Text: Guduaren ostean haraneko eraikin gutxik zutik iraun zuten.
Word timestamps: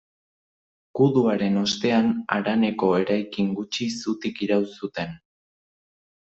Guduaren 0.99 1.59
ostean 1.63 2.09
haraneko 2.37 2.89
eraikin 3.03 3.53
gutxik 3.61 3.95
zutik 4.07 4.43
iraun 4.49 4.67
zuten. 4.81 5.15